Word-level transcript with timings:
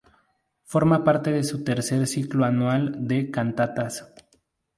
Forma 0.63 1.03
parte 1.03 1.31
de 1.31 1.43
su 1.43 1.63
tercer 1.63 2.07
ciclo 2.07 2.43
anual 2.43 3.07
de 3.07 3.29
cantatas. 3.29 4.11